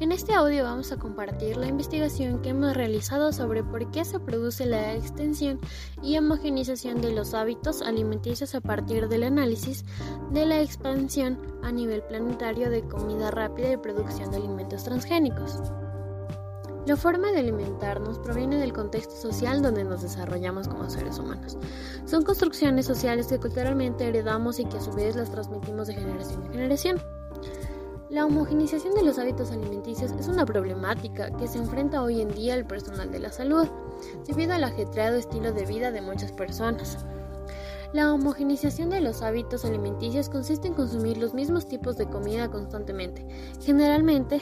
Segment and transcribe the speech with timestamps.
[0.00, 4.20] En este audio vamos a compartir la investigación que hemos realizado sobre por qué se
[4.20, 5.60] produce la extensión
[6.02, 9.86] y homogenización de los hábitos alimenticios a partir del análisis
[10.30, 15.58] de la expansión a nivel planetario de comida rápida y producción de alimentos transgénicos.
[16.84, 21.56] La forma de alimentarnos proviene del contexto social donde nos desarrollamos como seres humanos.
[22.04, 26.44] Son construcciones sociales que culturalmente heredamos y que a su vez las transmitimos de generación
[26.44, 27.13] en generación.
[28.14, 32.54] La homogenización de los hábitos alimenticios es una problemática que se enfrenta hoy en día
[32.54, 33.66] el personal de la salud,
[34.24, 37.04] debido al ajetreado estilo de vida de muchas personas.
[37.92, 43.26] La homogenización de los hábitos alimenticios consiste en consumir los mismos tipos de comida constantemente.
[43.60, 44.40] Generalmente,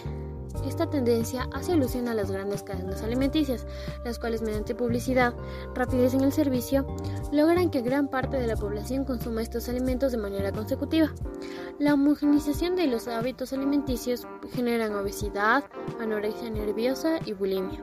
[0.65, 3.67] esta tendencia hace alusión a las grandes cadenas alimenticias,
[4.05, 5.35] las cuales mediante publicidad,
[5.75, 6.87] rapidez en el servicio,
[7.33, 11.13] logran que gran parte de la población consuma estos alimentos de manera consecutiva.
[11.79, 15.65] La homogenización de los hábitos alimenticios generan obesidad,
[16.01, 17.83] anorexia nerviosa y bulimia.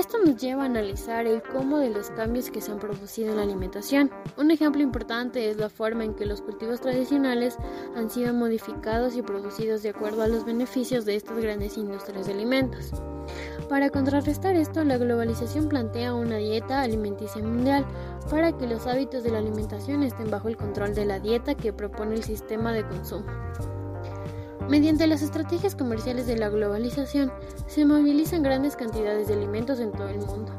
[0.00, 3.36] Esto nos lleva a analizar el cómo de los cambios que se han producido en
[3.36, 4.10] la alimentación.
[4.38, 7.58] Un ejemplo importante es la forma en que los cultivos tradicionales
[7.94, 12.32] han sido modificados y producidos de acuerdo a los beneficios de estas grandes industrias de
[12.32, 12.94] alimentos.
[13.68, 17.84] Para contrarrestar esto, la globalización plantea una dieta alimenticia mundial
[18.30, 21.74] para que los hábitos de la alimentación estén bajo el control de la dieta que
[21.74, 23.26] propone el sistema de consumo.
[24.68, 27.32] Mediante las estrategias comerciales de la globalización,
[27.66, 30.52] se movilizan grandes cantidades de alimentos en todo el mundo.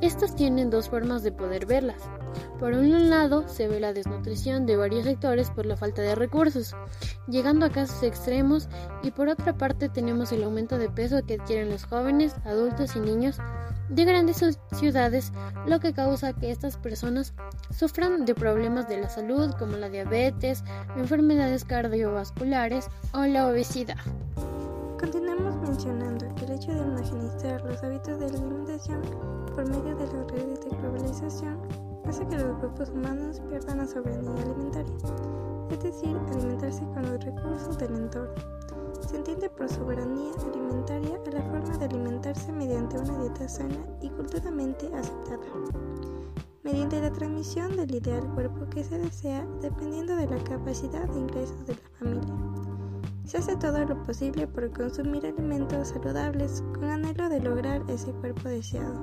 [0.00, 2.02] Estas tienen dos formas de poder verlas.
[2.60, 6.76] Por un lado, se ve la desnutrición de varios sectores por la falta de recursos,
[7.26, 8.68] llegando a casos extremos,
[9.02, 13.00] y por otra parte tenemos el aumento de peso que adquieren los jóvenes, adultos y
[13.00, 13.38] niños
[13.88, 15.32] de grandes ciudades,
[15.66, 17.34] lo que causa que estas personas
[17.70, 20.62] sufran de problemas de la salud como la diabetes,
[20.96, 23.98] enfermedades cardiovasculares o la obesidad.
[24.98, 29.00] Continuamos mencionando que el hecho de homogeneizar los hábitos de alimentación
[29.54, 31.58] por medio de las redes de globalización
[32.06, 34.96] hace que los grupos humanos pierdan la soberanía alimentaria,
[35.70, 38.57] es decir, alimentarse con los recursos del entorno.
[39.08, 44.10] Se entiende por soberanía alimentaria a la forma de alimentarse mediante una dieta sana y
[44.10, 45.40] culturalmente aceptada,
[46.62, 51.64] mediante la transmisión del ideal cuerpo que se desea dependiendo de la capacidad de ingresos
[51.64, 52.34] de la familia.
[53.24, 58.50] Se hace todo lo posible por consumir alimentos saludables con anhelo de lograr ese cuerpo
[58.50, 59.00] deseado.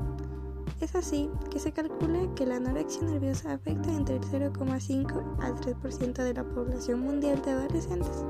[0.82, 6.14] Es así que se calcula que la anorexia nerviosa afecta entre el 0,5 al 3%
[6.14, 8.24] de la población mundial de adolescentes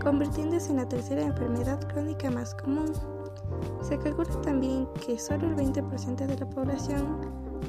[0.00, 2.92] convirtiéndose en la tercera enfermedad crónica más común.
[3.82, 7.18] Se calcula también que solo el 20% de la población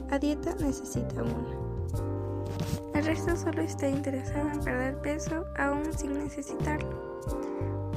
[0.10, 1.72] a dieta necesita una.
[2.94, 7.22] El resto solo está interesado en perder peso aún sin necesitarlo.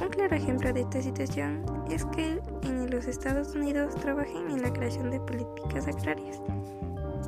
[0.01, 4.73] Un claro ejemplo de esta situación es que en los Estados Unidos trabajan en la
[4.73, 6.41] creación de políticas agrarias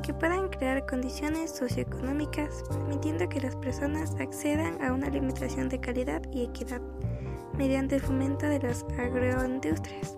[0.01, 6.21] que puedan crear condiciones socioeconómicas permitiendo que las personas accedan a una alimentación de calidad
[6.31, 6.81] y equidad
[7.57, 10.17] mediante el fomento de las agroindustrias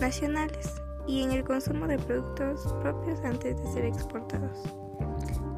[0.00, 0.72] nacionales
[1.06, 4.74] y en el consumo de productos propios antes de ser exportados.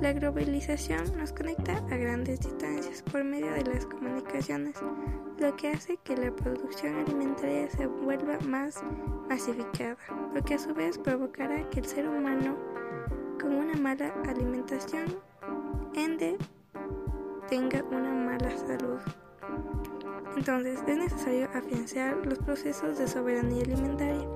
[0.00, 4.76] La globalización nos conecta a grandes distancias por medio de las comunicaciones,
[5.38, 8.80] lo que hace que la producción alimentaria se vuelva más
[9.28, 9.96] masificada,
[10.32, 12.56] lo que a su vez provocará que el ser humano
[13.40, 15.06] con una mala alimentación,
[15.94, 16.36] ende
[17.48, 19.00] tenga una mala salud.
[20.36, 24.26] Entonces es necesario afianzar los procesos de soberanía alimentaria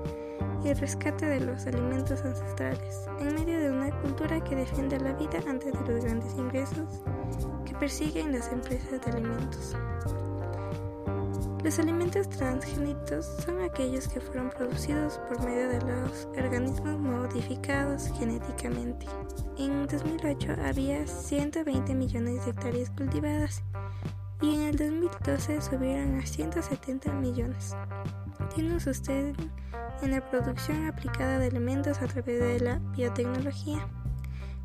[0.63, 5.13] y el rescate de los alimentos ancestrales en medio de una cultura que defiende la
[5.13, 7.03] vida antes de los grandes ingresos
[7.65, 9.75] que persiguen las empresas de alimentos.
[11.63, 19.05] Los alimentos transgénicos son aquellos que fueron producidos por medio de los organismos modificados genéticamente.
[19.57, 23.63] En 2008 había 120 millones de hectáreas cultivadas
[24.41, 27.77] y en el 2012 subieron a 170 millones.
[28.53, 29.33] Tienen su sede
[30.01, 33.87] en la producción aplicada de alimentos a través de la biotecnología.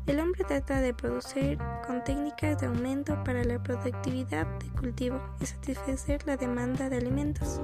[0.09, 5.45] El hombre trata de producir con técnicas de aumento para la productividad de cultivo y
[5.45, 7.61] satisfacer la demanda de alimentos.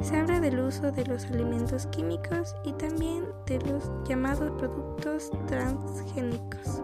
[0.00, 6.82] Se habla del uso de los alimentos químicos y también de los llamados productos transgénicos.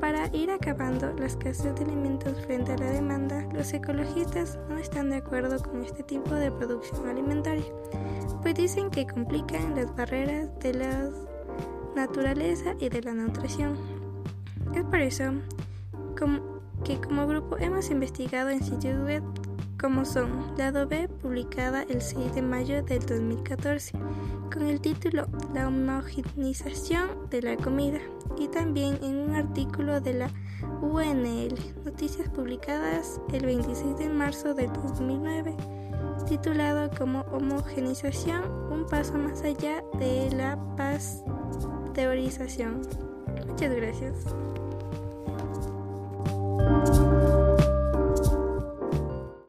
[0.00, 5.10] Para ir acabando la escasez de alimentos frente a la demanda, los ecologistas no están
[5.10, 7.70] de acuerdo con este tipo de producción alimentaria,
[8.40, 11.29] pues dicen que complican las barreras de las
[11.94, 13.76] naturaleza y de la nutrición.
[14.74, 15.32] Es por eso
[16.84, 19.22] que como grupo hemos investigado en sitios web
[19.80, 23.92] como son Lado B, publicada el 6 de mayo del 2014,
[24.52, 27.98] con el título La homogenización de la comida,
[28.38, 30.30] y también en un artículo de la
[30.82, 31.54] UNL,
[31.84, 35.56] Noticias publicadas el 26 de marzo del 2009,
[36.28, 40.58] titulado como Homogenización, un paso más allá de la
[42.00, 42.80] pasteurización.
[43.46, 44.24] Muchas gracias.